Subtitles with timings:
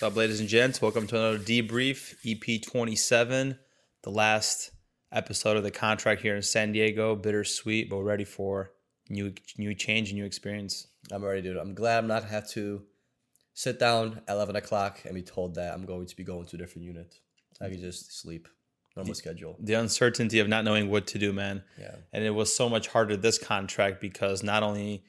[0.00, 0.80] What's up, ladies and gents?
[0.80, 3.58] Welcome to another debrief, EP 27,
[4.02, 4.70] the last
[5.12, 7.14] episode of the contract here in San Diego.
[7.14, 8.70] Bittersweet, but we're ready for
[9.10, 10.86] new new change and new experience.
[11.12, 11.58] I'm ready, dude.
[11.58, 12.82] I'm glad I'm not gonna have to
[13.52, 16.56] sit down at 11 o'clock and be told that I'm going to be going to
[16.56, 17.16] a different unit.
[17.60, 18.48] I can just sleep,
[18.96, 19.58] normal schedule.
[19.60, 21.62] The uncertainty of not knowing what to do, man.
[21.78, 21.96] Yeah.
[22.14, 25.04] And it was so much harder this contract because not only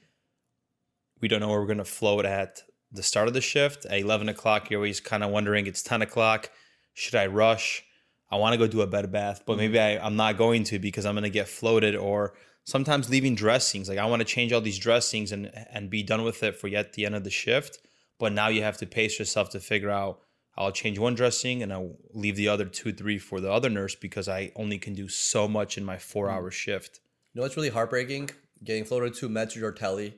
[1.22, 2.60] we don't know where we're going to float at
[2.92, 6.02] the start of the shift at 11 o'clock, you're always kind of wondering it's 10
[6.02, 6.50] o'clock.
[6.94, 7.84] Should I rush?
[8.30, 10.02] I want to go do a bed bath, but maybe mm-hmm.
[10.02, 13.88] I, I'm not going to because I'm going to get floated or sometimes leaving dressings.
[13.88, 16.68] Like I want to change all these dressings and, and be done with it for
[16.68, 17.78] yet the end of the shift.
[18.18, 20.20] But now you have to pace yourself to figure out
[20.56, 23.94] I'll change one dressing and I'll leave the other two, three for the other nurse
[23.94, 26.36] because I only can do so much in my four mm-hmm.
[26.36, 27.00] hour shift.
[27.32, 28.30] You know it's really heartbreaking?
[28.62, 30.14] Getting floated to med or telly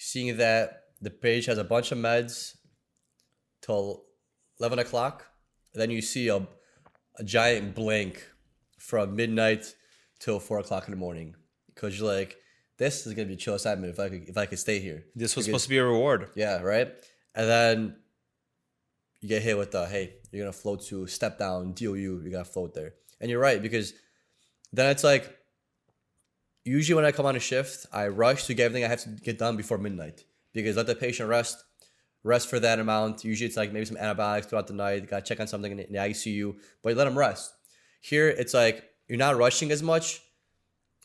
[0.00, 2.56] seeing that the page has a bunch of meds
[3.62, 4.04] till
[4.58, 5.26] 11 o'clock.
[5.74, 6.46] Then you see a,
[7.18, 8.26] a giant blank
[8.78, 9.74] from midnight
[10.18, 11.34] till 4 o'clock in the morning.
[11.74, 12.36] Because you're like,
[12.76, 14.78] this is going to be a chill assignment if I could, if I could stay
[14.80, 15.04] here.
[15.14, 16.30] This was Because- supposed to be a reward.
[16.34, 16.88] Yeah, right.
[17.34, 17.96] And then
[19.20, 22.22] you get hit with the hey, you're gonna float to step down DOU.
[22.24, 23.92] You gotta float there, and you're right because
[24.72, 25.36] then it's like
[26.64, 29.10] usually when I come on a shift, I rush to get everything I have to
[29.10, 31.62] get done before midnight because let the patient rest,
[32.22, 33.24] rest for that amount.
[33.24, 35.08] Usually it's like maybe some antibiotics throughout the night.
[35.08, 37.52] Got to check on something in the- ICU, but let them rest.
[38.00, 40.20] Here it's like you're not rushing as much.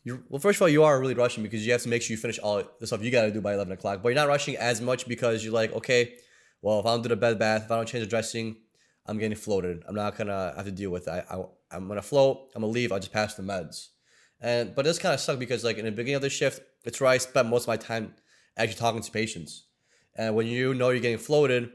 [0.04, 2.14] You're, well, first of all, you are really rushing because you have to make sure
[2.14, 4.04] you finish all the stuff you got to do by 11 o'clock.
[4.04, 6.14] But you're not rushing as much because you're like, okay,
[6.62, 8.58] well, if I don't do the bed bath, if I don't change the dressing,
[9.06, 9.84] I'm getting floated.
[9.88, 11.26] I'm not gonna have to deal with that.
[11.30, 12.52] I, I, am gonna float.
[12.56, 12.92] I'm gonna leave.
[12.92, 13.90] I'll just pass the meds.
[14.42, 17.00] And but this kind of sucked because like in the beginning of the shift, it's
[17.00, 18.14] where I spent most of my time
[18.58, 19.66] actually talking to patients.
[20.16, 21.72] And when you know you're getting floated,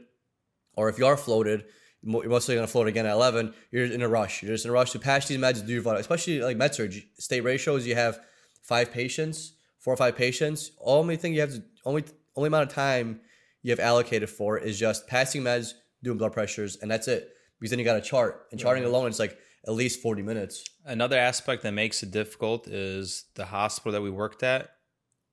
[0.75, 1.65] or if you are floated,
[2.01, 3.53] you're mostly gonna float again at 11.
[3.71, 4.41] You're in a rush.
[4.41, 6.73] You're just in a rush to pass these meds, do your vital, especially like med
[6.73, 7.85] surg state ratios.
[7.85, 8.19] You have
[8.63, 10.71] five patients, four or five patients.
[10.79, 12.03] Only thing you have to only
[12.35, 13.21] only amount of time
[13.61, 17.29] you have allocated for is just passing meds, doing blood pressures, and that's it.
[17.59, 19.37] Because then you got a chart, and charting alone is like
[19.67, 20.63] at least 40 minutes.
[20.85, 24.71] Another aspect that makes it difficult is the hospital that we worked at.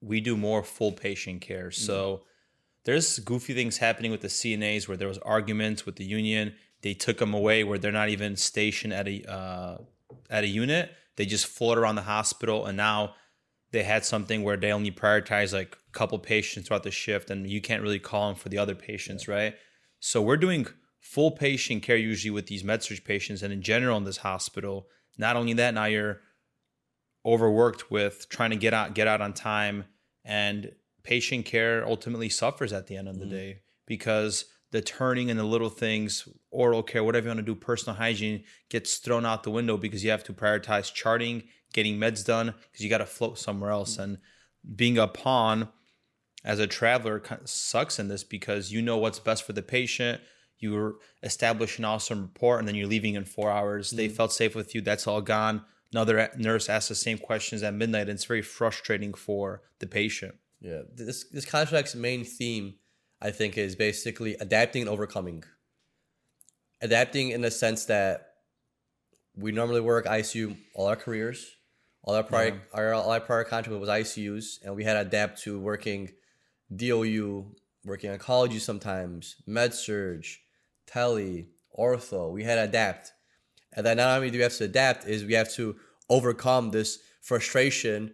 [0.01, 1.71] We do more full patient care.
[1.71, 2.23] So
[2.85, 6.55] there's goofy things happening with the CNAs where there was arguments with the union.
[6.83, 9.79] They took them away where they're not even stationed at a uh,
[10.31, 10.93] at a unit.
[11.17, 13.15] They just float around the hospital, and now
[13.73, 17.49] they had something where they only prioritize like a couple patients throughout the shift, and
[17.49, 19.55] you can't really call them for the other patients, right?
[20.01, 20.67] So we're doing
[21.01, 24.87] full patient care usually with these med surg patients, and in general in this hospital.
[25.19, 26.21] Not only that, now you're
[27.29, 29.85] overworked with trying to get out get out on time,
[30.25, 30.73] and
[31.03, 33.31] patient care ultimately suffers at the end of the mm.
[33.31, 37.55] day because the turning and the little things, oral care, whatever you want to do,
[37.55, 42.25] personal hygiene gets thrown out the window because you have to prioritize charting, getting meds
[42.25, 43.97] done because you got to float somewhere else.
[43.97, 44.03] Mm.
[44.03, 44.19] And
[44.77, 45.69] being a pawn
[46.45, 50.21] as a traveler sucks in this because you know what's best for the patient.
[50.59, 53.91] You're establishing awesome rapport and then you're leaving in four hours.
[53.91, 54.13] They mm.
[54.13, 54.83] felt safe with you.
[54.83, 55.65] That's all gone.
[55.93, 58.03] Another nurse asks the same questions at midnight.
[58.03, 60.35] And it's very frustrating for the patient.
[60.61, 62.75] Yeah, this this contract's main theme,
[63.23, 65.45] I think, is basically adapting and overcoming.
[66.81, 68.35] Adapting in the sense that
[69.37, 71.57] we normally work ICU all our careers,
[72.03, 75.43] all our prior our all our prior contract was ICUs, and we had to adapt
[75.43, 76.11] to working
[76.75, 80.27] DOU, working oncology sometimes, med surg
[80.87, 81.47] tele,
[81.79, 82.33] ortho.
[82.33, 83.13] We had to adapt,
[83.79, 85.77] and then not only do we have to adapt, is we have to
[86.11, 88.13] overcome this frustration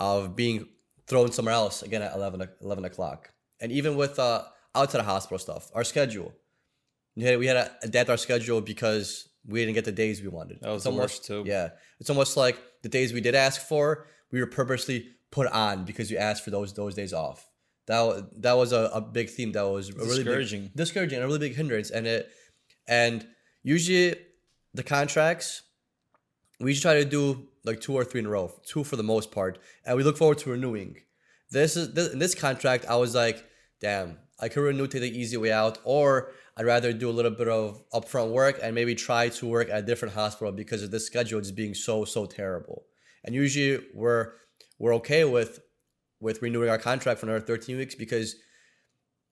[0.00, 0.66] of being
[1.06, 3.30] thrown somewhere else again at 11, o- 11 o'clock.
[3.60, 4.42] And even with uh,
[4.74, 6.32] outside of hospital stuff, our schedule.
[7.16, 10.28] We had, we had to adapt our schedule because we didn't get the days we
[10.28, 10.58] wanted.
[10.62, 11.42] That was It's the almost, too.
[11.46, 11.68] Yeah.
[12.00, 16.10] It's almost like the days we did ask for, we were purposely put on because
[16.10, 17.46] you asked for those those days off.
[17.86, 20.70] That, that was a, a big theme that was really big- Discouraging.
[20.74, 21.90] discouraging, a really big hindrance.
[21.90, 22.30] And it
[22.88, 23.26] and
[23.62, 24.16] usually
[24.74, 25.62] the contracts
[26.60, 29.02] we usually try to do like two or three in a row, two for the
[29.02, 30.96] most part, and we look forward to renewing.
[31.50, 32.86] This is this, this contract.
[32.88, 33.44] I was like,
[33.80, 37.30] damn, I could renew, take the easy way out, or I'd rather do a little
[37.30, 40.90] bit of upfront work and maybe try to work at a different hospital because of
[40.90, 42.84] this schedule just being so so terrible.
[43.24, 44.32] And usually we're
[44.78, 45.60] we're okay with
[46.20, 48.36] with renewing our contract for another 13 weeks because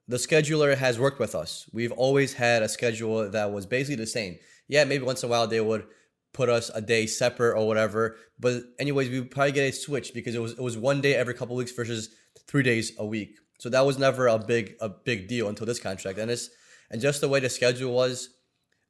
[0.09, 1.69] the scheduler has worked with us.
[1.73, 4.37] We've always had a schedule that was basically the same.
[4.69, 5.87] Yeah, maybe once in a while they would
[6.33, 8.17] put us a day separate or whatever.
[8.39, 11.15] But anyways, we would probably get a switch because it was it was one day
[11.15, 12.09] every couple weeks versus
[12.47, 13.37] three days a week.
[13.59, 16.19] So that was never a big a big deal until this contract.
[16.19, 16.51] And it's
[16.91, 18.29] and just the way the schedule was,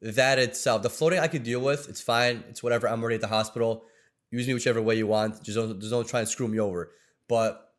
[0.03, 1.89] that itself, the floating I could deal with.
[1.89, 2.43] It's fine.
[2.49, 2.89] It's whatever.
[2.89, 3.85] I'm already at the hospital.
[4.31, 5.43] Use me whichever way you want.
[5.43, 6.91] Just don't, just don't try and screw me over.
[7.29, 7.73] But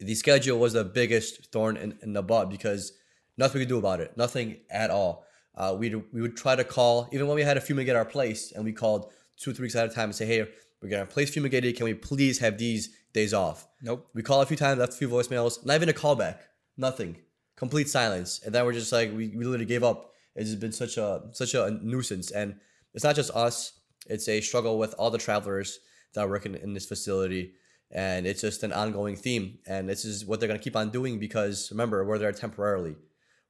[0.00, 2.92] the schedule was the biggest thorn in, in the butt because
[3.38, 4.16] nothing we could do about it.
[4.16, 5.24] Nothing at all.
[5.56, 8.52] Uh, we we would try to call even when we had a fumigate our place,
[8.52, 10.46] and we called two three weeks at a time and say, "Hey,
[10.82, 11.76] we're gonna place fumigated.
[11.76, 14.08] Can we please have these days off?" Nope.
[14.14, 16.38] We call a few times, left a few voicemails, not even a callback,
[16.76, 17.16] nothing,
[17.56, 20.12] complete silence, and then we're just like, we, we literally gave up.
[20.34, 22.56] It's just been such a such a nuisance, and
[22.92, 23.80] it's not just us.
[24.06, 25.78] It's a struggle with all the travelers
[26.14, 27.54] that are working in this facility,
[27.92, 29.58] and it's just an ongoing theme.
[29.66, 32.96] And this is what they're gonna keep on doing because remember, we're there temporarily.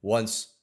[0.03, 0.54] Once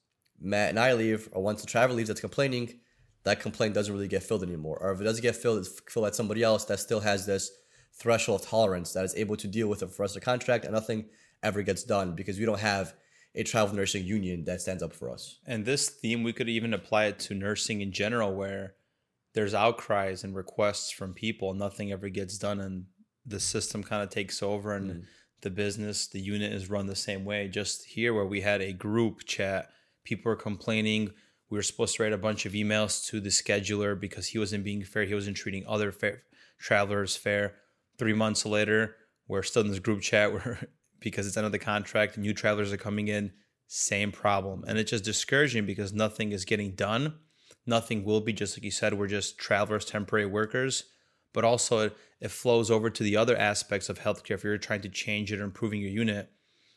[0.42, 2.80] Matt and I leave, or once the traveler leaves that's complaining,
[3.24, 4.78] that complaint doesn't really get filled anymore.
[4.80, 7.50] Or if it doesn't get filled, it's filled by somebody else that still has this
[7.94, 10.74] threshold of tolerance that is able to deal with it for us to contract, and
[10.74, 11.06] nothing
[11.42, 12.94] ever gets done because we don't have
[13.34, 15.38] a travel nursing union that stands up for us.
[15.46, 18.74] And this theme, we could even apply it to nursing in general, where
[19.34, 22.86] there's outcries and requests from people, nothing ever gets done, and
[23.24, 25.04] the system kind of takes over, and mm.
[25.40, 27.48] the business, the unit is run the same way.
[27.48, 29.70] Just here, where we had a group chat,
[30.04, 31.10] people were complaining.
[31.50, 34.64] We were supposed to write a bunch of emails to the scheduler because he wasn't
[34.64, 35.04] being fair.
[35.04, 36.22] He wasn't treating other fair,
[36.58, 37.56] travelers fair.
[37.98, 38.96] Three months later,
[39.28, 40.66] we're still in this group chat where
[41.00, 43.32] because it's end of the contract, new travelers are coming in,
[43.66, 44.64] same problem.
[44.66, 47.14] And it's just discouraging because nothing is getting done.
[47.66, 50.84] Nothing will be, just like you said, we're just travelers, temporary workers.
[51.32, 54.32] But also, it, it flows over to the other aspects of healthcare.
[54.32, 56.30] If you're trying to change it or improving your unit,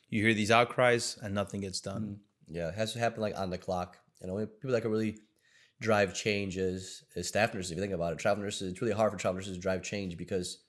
[0.10, 2.02] you hear these outcries and nothing gets done.
[2.04, 2.18] Mm.
[2.48, 3.98] Yeah, it has to happen like on the clock.
[4.22, 5.18] And only people that can really
[5.82, 7.72] drive change is, is staff nurses.
[7.72, 9.84] If you think about it, travel nurses, it's really hard for travel nurses to drive
[9.84, 10.64] change because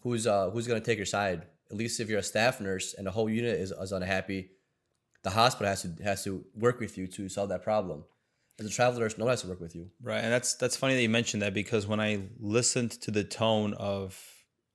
[0.00, 2.94] who's uh, who's going to take your side at least if you're a staff nurse
[2.94, 4.50] and the whole unit is, is unhappy,
[5.22, 8.04] the hospital has to has to work with you to solve that problem.
[8.58, 9.90] As a travel nurse, no one has to work with you.
[10.00, 13.24] Right, and that's that's funny that you mentioned that because when I listened to the
[13.24, 14.18] tone of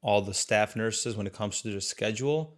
[0.01, 2.57] all the staff nurses when it comes to their schedule,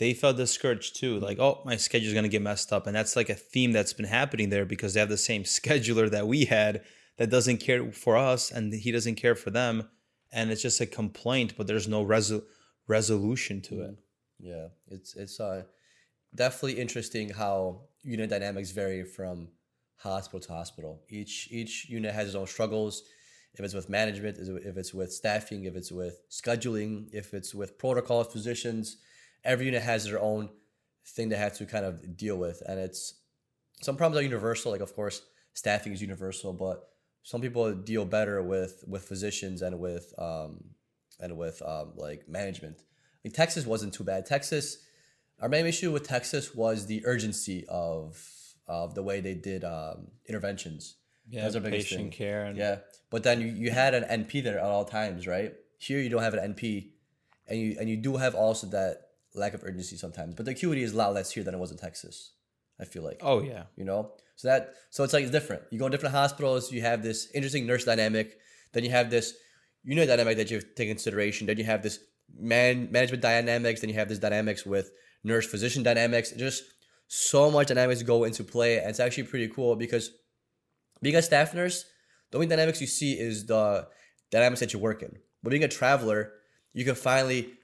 [0.00, 1.20] they felt discouraged too.
[1.20, 3.92] Like, oh, my schedule is gonna get messed up, and that's like a theme that's
[3.92, 6.82] been happening there because they have the same scheduler that we had
[7.18, 9.88] that doesn't care for us, and he doesn't care for them,
[10.32, 12.48] and it's just a complaint, but there's no resolution
[12.88, 13.94] resolution to it.
[14.40, 15.64] Yeah, it's it's uh,
[16.34, 19.48] definitely interesting how unit dynamics vary from
[19.96, 21.02] hospital to hospital.
[21.08, 23.02] Each each unit has its own struggles.
[23.52, 27.78] If it's with management, if it's with staffing, if it's with scheduling, if it's with
[27.78, 28.96] protocols, physicians,
[29.44, 30.50] every unit has their own
[31.06, 33.14] thing they have to kind of deal with, and it's
[33.82, 34.72] some problems are universal.
[34.72, 35.22] Like of course,
[35.54, 36.88] staffing is universal, but
[37.22, 40.64] some people deal better with with physicians and with um,
[41.18, 42.82] and with um, like management.
[43.24, 44.24] Like Texas wasn't too bad.
[44.26, 44.78] Texas,
[45.40, 48.18] our main issue with Texas was the urgency of
[48.66, 50.96] of the way they did um, interventions.
[51.28, 52.10] Yeah, That's our patient thing.
[52.10, 52.44] care.
[52.44, 52.78] And- yeah,
[53.10, 55.54] but then you, you had an NP there at all times, right?
[55.78, 56.90] Here you don't have an NP,
[57.46, 60.34] and you and you do have also that lack of urgency sometimes.
[60.34, 62.32] But the acuity is a lot less here than it was in Texas.
[62.80, 63.20] I feel like.
[63.22, 63.64] Oh yeah.
[63.76, 65.62] You know, so that so it's like it's different.
[65.70, 66.72] You go to different hospitals.
[66.72, 68.38] You have this interesting nurse dynamic.
[68.72, 69.34] Then you have this
[69.84, 71.46] you know dynamic that you have to take consideration.
[71.46, 71.98] Then you have this
[72.38, 73.80] man management dynamics.
[73.80, 74.90] Then you have this dynamics with
[75.22, 76.32] nurse physician dynamics.
[76.32, 76.62] Just
[77.06, 80.10] so much dynamics go into play, and it's actually pretty cool because
[81.02, 81.84] being a staff nurse,
[82.30, 83.86] the only dynamics you see is the
[84.30, 85.16] dynamics that you work in.
[85.42, 86.32] But being a traveler,
[86.72, 87.54] you can finally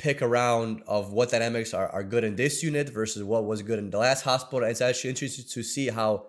[0.00, 3.78] pick around of what dynamics are, are good in this unit versus what was good
[3.78, 4.60] in the last hospital.
[4.60, 6.26] And it's actually interesting to see how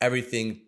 [0.00, 0.62] everything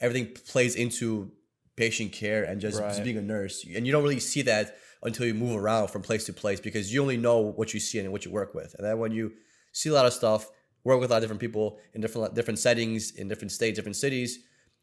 [0.00, 1.30] everything plays into
[1.76, 2.88] patient care and just, right.
[2.88, 3.64] just being a nurse.
[3.64, 6.92] And you don't really see that until you move around from place to place because
[6.92, 8.74] you only know what you see and what you work with.
[8.78, 9.32] And then when you
[9.72, 10.50] see a lot of stuff,
[10.84, 13.96] work with a lot of different people in different different settings, in different states, different
[13.96, 14.38] cities,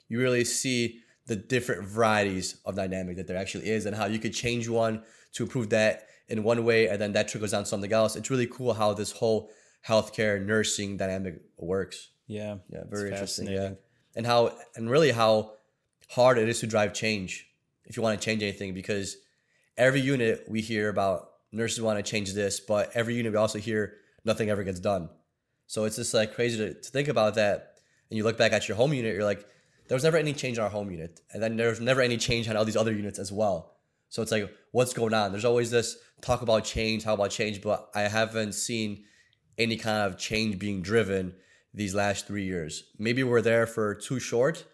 [0.10, 4.20] you really see the different varieties of dynamic that there actually is and how you
[4.20, 7.70] could change one to improve that in one way and then that trickles down to
[7.70, 8.16] something else.
[8.16, 9.50] It's really cool how this whole
[9.88, 12.10] healthcare nursing dynamic works.
[12.28, 12.58] Yeah.
[12.70, 13.48] Yeah, very interesting.
[13.48, 13.72] Yeah.
[14.16, 15.54] And how and really how
[16.10, 17.48] hard it is to drive change
[17.86, 19.18] if you want to change anything because
[19.78, 23.60] every unit we hear about nurses want to change this, but every unit we also
[23.60, 25.10] hear nothing ever gets done.
[25.68, 27.76] So it's just like crazy to, to think about that.
[28.10, 29.46] And you look back at your home unit, you're like,
[29.88, 31.22] there was never any change in our home unit.
[31.32, 33.76] And then there's never any change on all these other units as well.
[34.14, 35.32] So it's like, what's going on?
[35.32, 39.06] There's always this talk about change, how about change, but I haven't seen
[39.58, 41.34] any kind of change being driven
[41.74, 42.84] these last three years.
[43.00, 44.66] Maybe we're there for too short,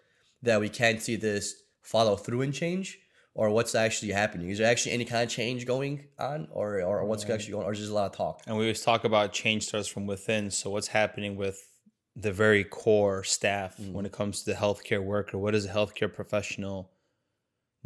[0.42, 3.00] that we can't see this follow through and change
[3.34, 4.50] or what's actually happening?
[4.50, 7.36] Is there actually any kind of change going on, or or what's right.
[7.36, 8.42] actually going, on, or just a lot of talk?
[8.46, 10.52] And we always talk about change starts from within.
[10.52, 11.66] So what's happening with
[12.14, 13.94] the very core staff mm-hmm.
[13.94, 15.38] when it comes to the healthcare worker.
[15.38, 16.92] What is a healthcare professional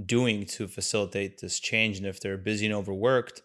[0.03, 1.97] doing to facilitate this change?
[1.97, 3.41] And if they're busy and overworked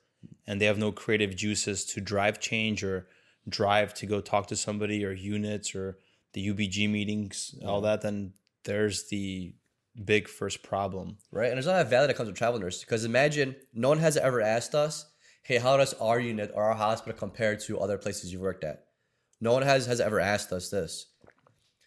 [0.47, 3.09] and they have no creative juices to drive change or
[3.49, 5.99] drive to go talk to somebody or units or
[6.35, 9.55] the UBG meetings, all that, then there's the
[10.05, 11.19] big first problem.
[11.33, 11.47] right?
[11.47, 14.17] And there's not that value that comes with travel nurses because imagine no one has
[14.17, 15.07] ever asked us,
[15.43, 18.87] "Hey, how does our unit or our hospital compare to other places you've worked at?"
[19.41, 21.07] No one has has ever asked us this.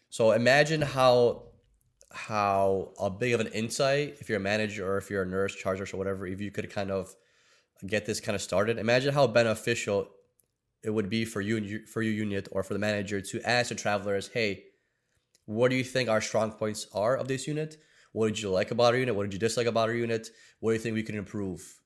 [0.09, 1.50] So imagine how
[2.13, 5.55] how a big of an insight if you're a manager or if you're a nurse,
[5.55, 7.15] charge or whatever, if you could kind of
[7.85, 8.77] get this kind of started.
[8.77, 10.09] Imagine how beneficial
[10.83, 13.41] it would be for you and you, for your unit or for the manager to
[13.43, 14.65] ask the travelers, "Hey,
[15.45, 17.77] what do you think our strong points are of this unit?
[18.13, 19.15] What did you like about our unit?
[19.15, 20.29] What did you dislike about our unit?
[20.59, 21.81] What do you think we can improve?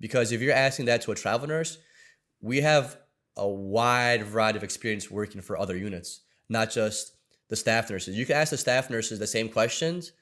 [0.00, 1.78] Because if you're asking that to a travel nurse,
[2.40, 2.98] we have
[3.36, 7.12] a wide variety of experience working for other units, not just
[7.48, 8.16] the staff nurses.
[8.16, 10.12] You can ask the staff nurses the same questions,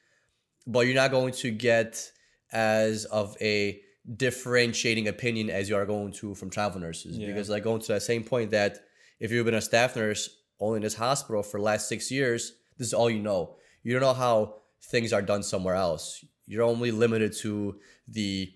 [0.65, 2.11] but you're not going to get
[2.51, 3.81] as of a
[4.15, 7.17] differentiating opinion as you are going to from travel nurses.
[7.17, 7.27] Yeah.
[7.27, 8.79] Because like going to that same point that
[9.19, 10.29] if you've been a staff nurse
[10.59, 13.57] only in this hospital for the last six years, this is all you know.
[13.83, 16.23] You don't know how things are done somewhere else.
[16.45, 18.51] You're only limited to the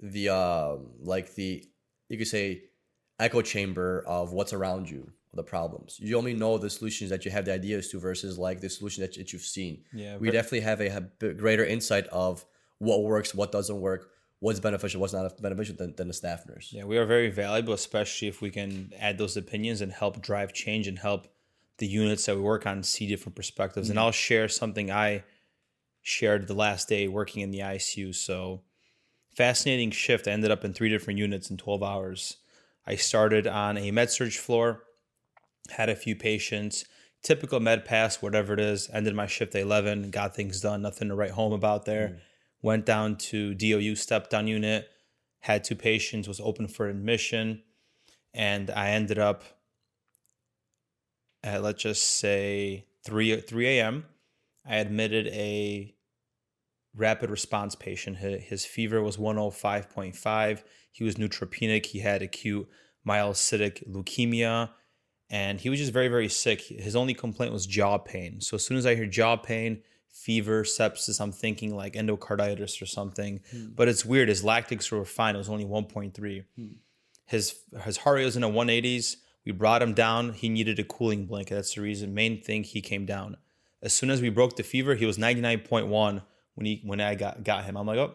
[0.00, 1.64] the um like the
[2.08, 2.64] you could say
[3.18, 5.98] echo chamber of what's around you, the problems.
[6.00, 9.02] You only know the solutions that you have the ideas to versus like the solution
[9.02, 9.84] that, that you've seen.
[9.92, 12.44] Yeah, we definitely have a, a greater insight of
[12.78, 14.10] what works, what doesn't work,
[14.40, 16.70] what's beneficial, what's not beneficial than, than a staff nurse.
[16.72, 20.52] Yeah, we are very valuable, especially if we can add those opinions and help drive
[20.52, 21.28] change and help
[21.78, 23.88] the units that we work on see different perspectives.
[23.88, 24.06] And mm-hmm.
[24.06, 25.24] I'll share something I
[26.02, 28.14] shared the last day working in the ICU.
[28.14, 28.62] So,
[29.34, 30.28] fascinating shift.
[30.28, 32.36] I ended up in three different units in 12 hours.
[32.86, 34.82] I started on a med surg floor,
[35.70, 36.84] had a few patients,
[37.22, 38.88] typical med pass, whatever it is.
[38.92, 42.08] Ended my shift at 11, got things done, nothing to write home about there.
[42.08, 42.18] Mm.
[42.62, 44.88] Went down to DOU step down unit,
[45.40, 47.62] had two patients, was open for admission,
[48.32, 49.44] and I ended up
[51.42, 54.06] at let's just say 3 3 a.m.
[54.66, 55.94] I admitted a
[56.96, 58.18] rapid response patient.
[58.18, 60.62] His, his fever was 105.5.
[60.90, 61.86] He was neutropenic.
[61.86, 62.68] He had acute
[63.06, 64.70] myelocytic leukemia,
[65.34, 66.60] and he was just very, very sick.
[66.60, 68.40] His only complaint was jaw pain.
[68.40, 72.86] So as soon as I hear jaw pain, fever, sepsis, I'm thinking like endocarditis or
[72.86, 73.40] something.
[73.50, 73.66] Hmm.
[73.74, 74.28] But it's weird.
[74.28, 75.34] His lactics were fine.
[75.34, 76.44] It was only 1.3.
[76.54, 76.66] Hmm.
[77.26, 79.16] His his heart rate was in the 180s.
[79.44, 80.34] We brought him down.
[80.34, 81.56] He needed a cooling blanket.
[81.56, 82.14] That's the reason.
[82.14, 83.36] Main thing he came down.
[83.82, 86.22] As soon as we broke the fever, he was 99.1
[86.54, 87.76] when he when I got got him.
[87.76, 88.14] I'm like, oh,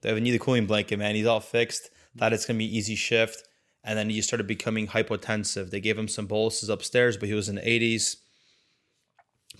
[0.00, 1.16] they need a cooling blanket, man.
[1.16, 1.90] He's all fixed.
[2.14, 2.20] Hmm.
[2.20, 3.42] Thought it's gonna be easy shift,
[3.86, 5.70] and then he started becoming hypotensive.
[5.70, 8.16] They gave him some boluses upstairs, but he was in the 80s.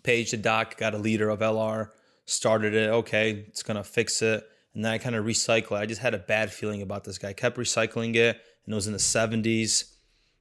[0.02, 1.90] Paged the doc, got a liter of LR,
[2.26, 2.90] started it.
[2.90, 5.76] Okay, it's gonna fix it, and then I kind of recycle.
[5.76, 7.32] I just had a bad feeling about this guy.
[7.32, 9.92] Kept recycling it, and it was in the 70s.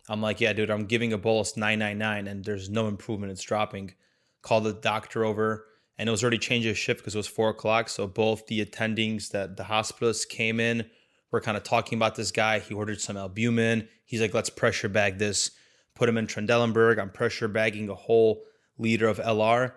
[0.10, 3.32] I'm like, yeah, dude, I'm giving a bolus 999, and there's no improvement.
[3.32, 3.94] It's dropping.
[4.42, 5.66] Called the doctor over,
[5.98, 7.90] and it was already changing shift because it was four o'clock.
[7.90, 10.90] So both the attendings that the hospitalists came in
[11.36, 12.60] were kind of talking about this guy.
[12.60, 13.90] He ordered some albumin.
[14.06, 15.52] He's like, let's pressure bag this.
[15.94, 16.98] Put him in Trendelenburg.
[16.98, 18.44] I'm pressure bagging a whole
[18.78, 19.74] liter of LR.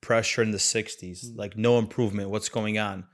[0.00, 1.30] Pressure in the 60s.
[1.30, 1.38] Hmm.
[1.38, 2.30] Like no improvement.
[2.30, 3.04] What's going on?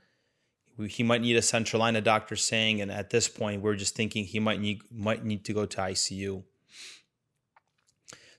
[0.87, 1.93] He might need a central line.
[1.93, 5.45] The doctor saying, and at this point, we're just thinking he might need might need
[5.45, 6.43] to go to ICU.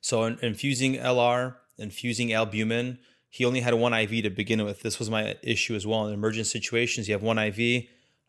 [0.00, 2.98] So infusing LR, infusing albumin.
[3.28, 4.82] He only had one IV to begin with.
[4.82, 6.08] This was my issue as well.
[6.08, 7.84] In emergent situations, you have one IV.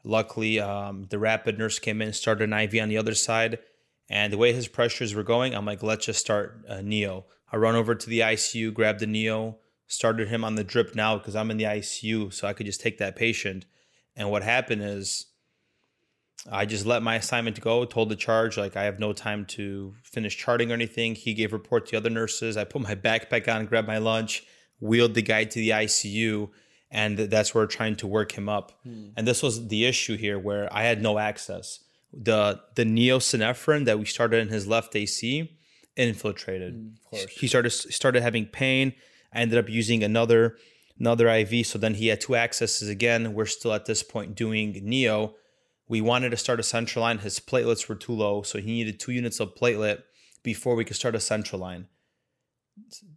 [0.07, 3.57] Luckily, um, the rapid nurse came in, started an IV on the other side,
[4.07, 7.25] and the way his pressures were going, I'm like, let's just start uh, Neo.
[7.51, 9.57] I run over to the ICU, grabbed the Neo,
[9.87, 12.81] started him on the drip now because I'm in the ICU, so I could just
[12.81, 13.65] take that patient.
[14.15, 15.25] And what happened is,
[16.51, 19.95] I just let my assignment go, told the charge, like, I have no time to
[20.03, 21.15] finish charting or anything.
[21.15, 22.57] He gave report to the other nurses.
[22.57, 24.43] I put my backpack on, grabbed my lunch,
[24.79, 26.49] wheeled the guy to the ICU,
[26.95, 28.71] and that's where we're trying to work him up.
[28.83, 29.09] Hmm.
[29.17, 31.81] And this was the issue here where I had no access.
[32.13, 35.51] The the neosynephrine that we started in his left AC
[35.97, 36.73] infiltrated.
[36.73, 37.37] Hmm, of course.
[37.37, 38.93] He started started having pain.
[39.33, 40.55] I ended up using another
[40.97, 41.67] another IV.
[41.67, 43.33] So then he had two accesses again.
[43.33, 45.35] We're still at this point doing neo.
[45.89, 47.17] We wanted to start a central line.
[47.19, 50.03] His platelets were too low, so he needed two units of platelet
[50.43, 51.87] before we could start a central line.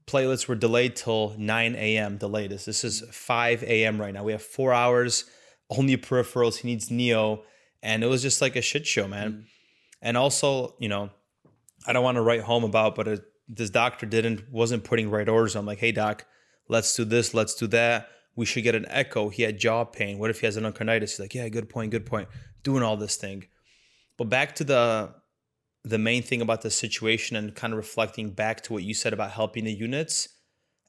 [0.06, 2.18] Platelets were delayed till 9 a.m.
[2.18, 2.66] the latest.
[2.66, 4.00] This is 5 a.m.
[4.00, 4.24] right now.
[4.24, 5.24] We have four hours,
[5.70, 6.58] only peripherals.
[6.58, 7.42] He needs neo,
[7.82, 9.32] and it was just like a shit show, man.
[9.32, 9.44] Mm.
[10.00, 11.10] And also, you know,
[11.86, 15.28] I don't want to write home about, but it, this doctor didn't wasn't putting right
[15.28, 15.56] orders.
[15.56, 16.24] I'm like, hey doc,
[16.68, 18.08] let's do this, let's do that.
[18.36, 19.30] We should get an echo.
[19.30, 20.18] He had jaw pain.
[20.18, 21.00] What if he has an endocarditis?
[21.00, 22.28] He's like, yeah, good point, good point.
[22.62, 23.46] Doing all this thing.
[24.16, 25.14] But back to the
[25.84, 29.12] the main thing about the situation and kind of reflecting back to what you said
[29.12, 30.28] about helping the units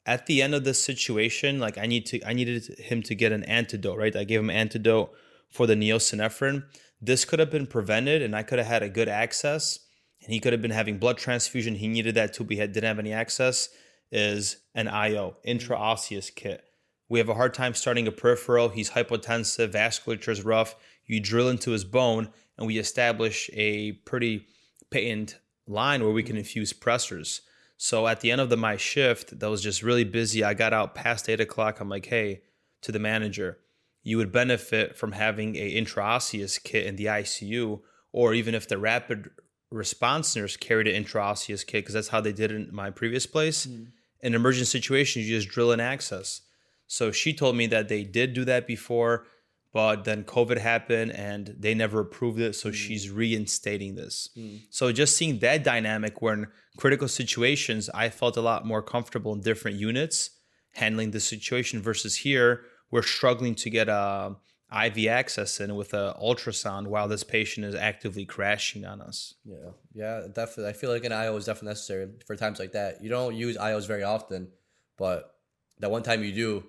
[0.05, 3.31] at the end of this situation like i need to i needed him to get
[3.31, 4.15] an antidote right?
[4.15, 5.11] I gave him antidote
[5.51, 6.63] for the neosynephrine
[7.01, 9.79] this could have been prevented and i could have had a good access
[10.23, 11.75] and he could have been having blood transfusion.
[11.75, 13.69] He needed that too but he had, didn't have any access
[14.11, 16.63] is an io intraosseous kit.
[17.09, 18.69] We have a hard time starting a peripheral.
[18.69, 20.75] He's hypotensive vasculature is rough.
[21.05, 24.45] You drill into his bone and we establish a pretty
[24.91, 27.41] patent line where we can infuse pressors.
[27.77, 30.43] So at the end of the my shift, that was just really busy.
[30.43, 31.79] I got out past eight o'clock.
[31.79, 32.41] I'm like, hey,
[32.81, 33.59] to the manager,
[34.03, 37.79] you would benefit from having a intraosseous kit in the ICU,
[38.11, 39.29] or even if the rapid
[39.71, 43.25] response nurse carried an intraosseous kit, because that's how they did it in my previous
[43.25, 43.65] place.
[43.65, 43.87] Mm.
[44.21, 46.41] In emergency situations, you just drill in access.
[46.87, 49.25] So she told me that they did do that before
[49.71, 52.53] but then COVID happened and they never approved it.
[52.55, 52.73] So mm.
[52.73, 54.29] she's reinstating this.
[54.37, 54.61] Mm.
[54.69, 56.47] So just seeing that dynamic where in
[56.77, 60.31] critical situations, I felt a lot more comfortable in different units
[60.73, 62.61] handling the situation versus here,
[62.91, 64.35] we're struggling to get a
[64.71, 69.35] IV access in with an ultrasound while this patient is actively crashing on us.
[69.45, 70.67] Yeah, yeah, definitely.
[70.67, 73.03] I feel like an IO is definitely necessary for times like that.
[73.03, 74.49] You don't use IOs very often,
[74.97, 75.35] but
[75.79, 76.63] that one time you do,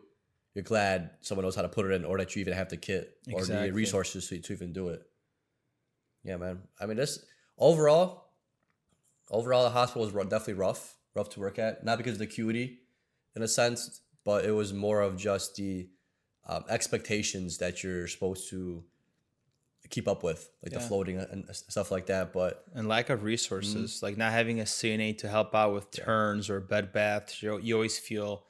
[0.55, 2.77] you're glad someone knows how to put it in or that you even have the
[2.77, 5.03] kit or the resources to, to even do it.
[6.25, 6.63] Yeah, man.
[6.81, 7.25] I mean, this
[7.57, 8.25] overall,
[9.31, 11.85] overall, the hospital was definitely rough, rough to work at.
[11.85, 12.81] Not because of the acuity,
[13.37, 15.89] in a sense, but it was more of just the
[16.47, 18.85] um, expectations that you're supposed to
[19.89, 20.79] keep up with, like yeah.
[20.79, 22.33] the floating and stuff like that.
[22.33, 24.07] But and lack of resources, mm-hmm.
[24.07, 27.43] like not having a CNA to help out with turns or bed baths.
[27.43, 28.45] You, you always feel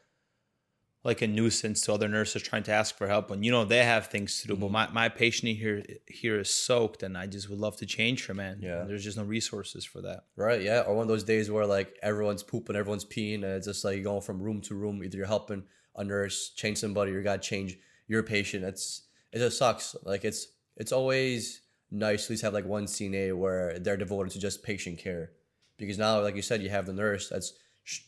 [1.02, 3.82] like a nuisance to other nurses trying to ask for help when you know they
[3.84, 4.52] have things to do.
[4.54, 4.62] Mm-hmm.
[4.62, 8.26] But my, my patient here here is soaked, and I just would love to change
[8.26, 8.58] her, man.
[8.60, 10.24] Yeah, there's just no resources for that.
[10.36, 10.60] Right.
[10.60, 10.80] Yeah.
[10.80, 14.02] Or one of those days where like everyone's pooping, everyone's peeing, and it's just like
[14.02, 15.02] going from room to room.
[15.02, 15.64] Either you're helping
[15.96, 18.64] a nurse change somebody, or you got to change your patient.
[18.64, 19.96] It's it just sucks.
[20.04, 24.32] Like it's it's always nice to at least have like one CNA where they're devoted
[24.32, 25.30] to just patient care,
[25.78, 27.54] because now, like you said, you have the nurse that's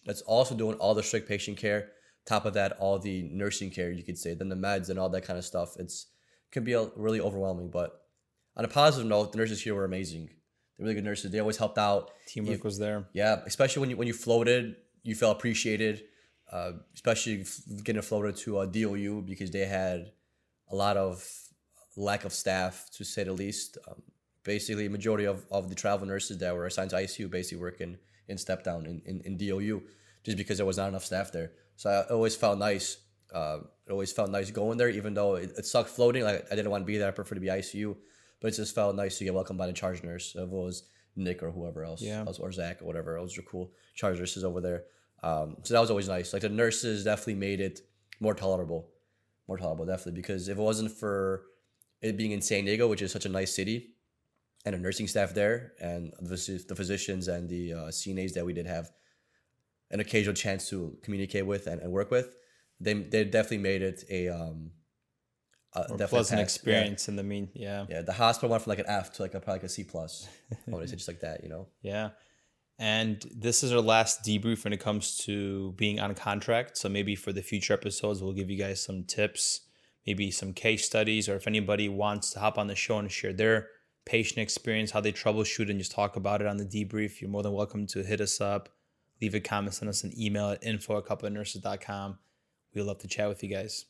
[0.04, 1.88] that's also doing all the strict patient care
[2.26, 5.08] top of that all the nursing care you could say then the meds and all
[5.08, 6.06] that kind of stuff it's
[6.50, 8.02] can be a, really overwhelming but
[8.56, 10.28] on a positive note the nurses here were amazing.
[10.76, 11.30] They're really good nurses.
[11.30, 12.10] They always helped out.
[12.26, 13.06] Teamwork you, was there.
[13.12, 16.04] Yeah especially when you when you floated you felt appreciated
[16.52, 17.44] uh, especially
[17.82, 20.12] getting floated to a DOU because they had
[20.70, 21.26] a lot of
[21.96, 23.78] lack of staff to say the least.
[23.88, 24.02] Um,
[24.44, 27.96] basically majority of, of the travel nurses that were assigned to ICU basically working
[28.28, 29.82] in step down in, in, in DOU
[30.24, 32.98] just because there was not enough staff there so I always felt nice.
[33.34, 36.22] Uh, it always felt nice going there, even though it, it sucked floating.
[36.22, 37.08] Like I didn't want to be there.
[37.08, 37.96] I prefer to be ICU,
[38.40, 40.32] but it just felt nice to get welcomed by the charge nurse.
[40.36, 40.84] If it was
[41.16, 44.60] Nick or whoever else, yeah, or Zach or whatever, those are cool charge nurses over
[44.60, 44.84] there.
[45.24, 46.32] Um, so that was always nice.
[46.32, 47.80] Like the nurses definitely made it
[48.20, 48.90] more tolerable,
[49.48, 50.20] more tolerable, definitely.
[50.20, 51.46] Because if it wasn't for
[52.00, 53.96] it being in San Diego, which is such a nice city,
[54.64, 58.52] and a nursing staff there, and the, the physicians and the uh, CNAs that we
[58.52, 58.92] did have,
[59.92, 62.34] an occasional chance to communicate with and, and work with,
[62.80, 64.72] they they definitely made it a um
[65.74, 66.54] a pleasant pass.
[66.54, 67.12] experience yeah.
[67.12, 67.86] in the mean yeah.
[67.88, 69.84] Yeah the hospital went from like an F to like a probably like a C
[69.84, 71.68] plus I to say just like that you know?
[71.82, 72.10] Yeah.
[72.78, 76.76] And this is our last debrief when it comes to being on contract.
[76.76, 79.62] So maybe for the future episodes we'll give you guys some tips
[80.06, 83.32] maybe some case studies or if anybody wants to hop on the show and share
[83.32, 83.68] their
[84.04, 87.42] patient experience how they troubleshoot and just talk about it on the debrief you're more
[87.42, 88.68] than welcome to hit us up
[89.22, 92.18] leave a comment, send us an email at info at coupleofnurses.com.
[92.74, 93.86] We'd love to chat with you guys.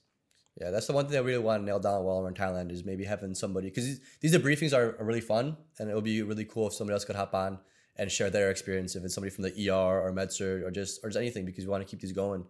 [0.61, 2.71] Yeah, that's the one thing I really want to nail down while we're in Thailand
[2.71, 6.05] is maybe having somebody because these, these debriefings are, are really fun and it would
[6.05, 7.59] be really cool if somebody else could hop on
[7.97, 8.95] and share their experience.
[8.95, 11.71] If it's somebody from the ER or MedSurg or just or just anything because we
[11.71, 12.45] want to keep these going.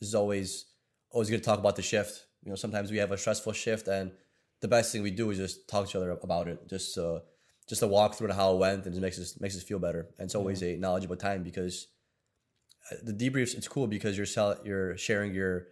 [0.00, 0.66] This is always
[1.10, 2.26] always good to talk about the shift.
[2.44, 4.12] You know, sometimes we have a stressful shift and
[4.60, 6.68] the best thing we do is just talk to each other about it.
[6.68, 7.20] Just uh,
[7.68, 10.10] just to walk through how it went and it makes us makes us feel better.
[10.18, 10.74] And it's always yeah.
[10.74, 11.88] a knowledgeable time because
[13.02, 15.66] the debriefs it's cool because you're sell, you're sharing your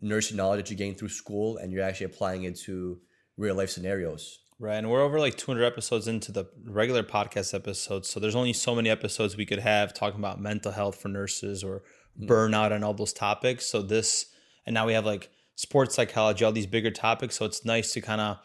[0.00, 2.98] nursing knowledge that you gained through school and you're actually applying it to
[3.36, 4.40] real life scenarios.
[4.58, 8.54] Right, and we're over like 200 episodes into the regular podcast episodes, so there's only
[8.54, 11.82] so many episodes we could have talking about mental health for nurses or
[12.18, 12.26] mm.
[12.26, 13.66] burnout and all those topics.
[13.66, 14.26] So this,
[14.64, 17.36] and now we have like sports psychology, all these bigger topics.
[17.36, 18.38] So it's nice to kind of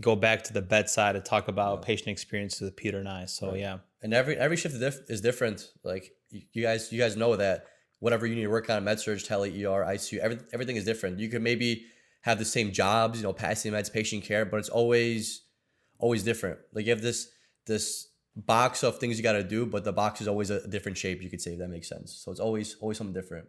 [0.00, 1.86] go back to the bedside and talk about yeah.
[1.86, 3.26] patient experiences with Peter and I.
[3.26, 3.60] So right.
[3.60, 5.72] yeah, and every every shift is different.
[5.84, 7.66] Like you you guys you guys know that
[7.98, 11.18] whatever you need to work on, med surg, tele, ER, ICU, every, everything is different.
[11.18, 11.84] You could maybe
[12.22, 15.42] have the same jobs, you know, passing meds, patient care, but it's always
[15.98, 16.58] always different.
[16.72, 17.28] Like you have this
[17.66, 20.96] this box of things you got to do, but the box is always a different
[20.96, 21.22] shape.
[21.22, 22.12] You could say if that makes sense.
[22.24, 23.46] So it's always always something different.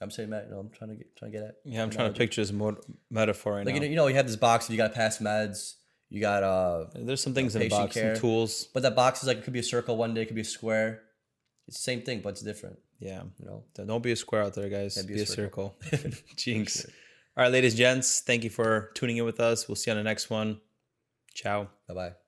[0.00, 1.54] I'm saying, Matt, you know, I'm trying to get trying to get at.
[1.64, 2.76] Yeah, I'm trying to picture this more
[3.10, 3.74] metaphor right Like now.
[3.74, 4.68] you know, you know, you have this box.
[4.68, 5.74] You got to pass meds.
[6.10, 8.14] You got uh, There's some things in the box, care.
[8.14, 8.68] some tools.
[8.74, 10.42] but that box is like it could be a circle one day, it could be
[10.42, 11.02] a square.
[11.66, 12.78] It's the same thing, but it's different.
[12.98, 13.22] Yeah.
[13.38, 13.64] You know.
[13.74, 15.00] Don't be a square out there, guys.
[15.02, 15.76] be be, a a circle.
[15.90, 16.10] circle.
[16.36, 16.84] Jinx.
[17.36, 19.66] All right, ladies and gents, thank you for tuning in with us.
[19.66, 20.60] We'll see you on the next one.
[21.34, 21.68] Ciao.
[21.88, 22.23] Bye bye.